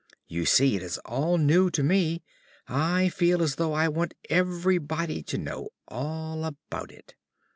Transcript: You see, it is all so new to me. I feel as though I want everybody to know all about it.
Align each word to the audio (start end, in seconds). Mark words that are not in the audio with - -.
You 0.27 0.45
see, 0.47 0.75
it 0.75 0.81
is 0.81 0.97
all 1.05 1.37
so 1.37 1.43
new 1.43 1.69
to 1.69 1.83
me. 1.83 2.23
I 2.67 3.09
feel 3.09 3.43
as 3.43 3.57
though 3.57 3.73
I 3.73 3.87
want 3.87 4.15
everybody 4.31 5.21
to 5.21 5.37
know 5.37 5.69
all 5.87 6.43
about 6.43 6.91
it. 6.91 7.13